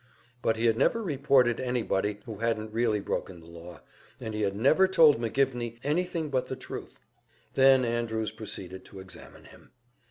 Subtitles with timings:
[0.41, 3.81] But he had never reported anybody who hadn't really broken the law,
[4.19, 6.97] and he had never told McGivney anything but the truth.
[7.53, 9.69] Then Andrews proceeded to examine him.